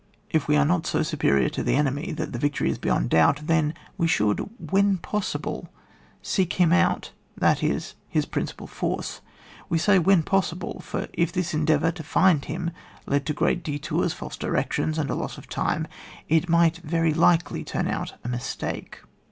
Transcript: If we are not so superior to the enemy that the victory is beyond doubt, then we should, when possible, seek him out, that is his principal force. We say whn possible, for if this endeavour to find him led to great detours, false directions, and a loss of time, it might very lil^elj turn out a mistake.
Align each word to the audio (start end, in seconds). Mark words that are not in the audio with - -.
If 0.31 0.47
we 0.47 0.57
are 0.57 0.65
not 0.65 0.87
so 0.87 1.03
superior 1.03 1.47
to 1.49 1.61
the 1.61 1.75
enemy 1.75 2.11
that 2.13 2.33
the 2.33 2.39
victory 2.39 2.71
is 2.71 2.79
beyond 2.79 3.11
doubt, 3.11 3.41
then 3.45 3.75
we 3.99 4.07
should, 4.07 4.39
when 4.57 4.97
possible, 4.97 5.69
seek 6.23 6.53
him 6.53 6.73
out, 6.73 7.11
that 7.37 7.61
is 7.61 7.93
his 8.09 8.25
principal 8.25 8.65
force. 8.65 9.21
We 9.69 9.77
say 9.77 9.99
whn 9.99 10.25
possible, 10.25 10.79
for 10.79 11.07
if 11.13 11.31
this 11.31 11.53
endeavour 11.53 11.91
to 11.91 12.01
find 12.03 12.43
him 12.43 12.71
led 13.05 13.27
to 13.27 13.33
great 13.33 13.63
detours, 13.63 14.11
false 14.11 14.37
directions, 14.37 14.97
and 14.97 15.11
a 15.11 15.13
loss 15.13 15.37
of 15.37 15.47
time, 15.47 15.87
it 16.27 16.49
might 16.49 16.77
very 16.77 17.13
lil^elj 17.13 17.63
turn 17.67 17.87
out 17.87 18.15
a 18.23 18.27
mistake. 18.27 19.01